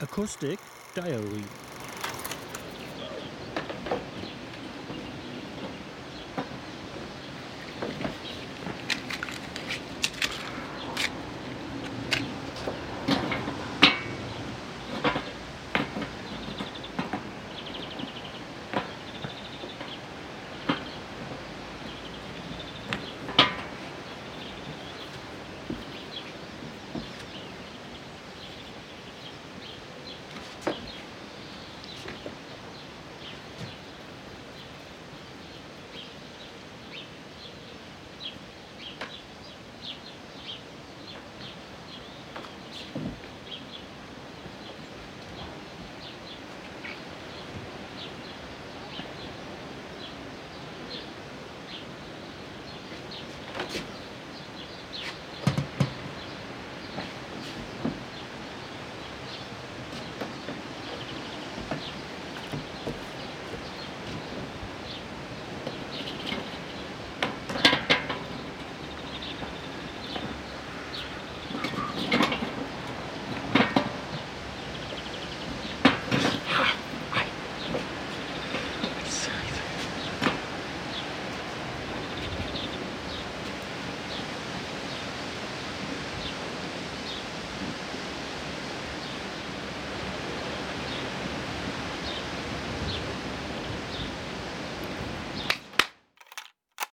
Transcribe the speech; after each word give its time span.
Acoustic 0.00 0.60
Diary. 0.94 1.44